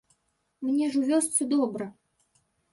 [0.69, 1.85] Мне ж у вёсцы добра.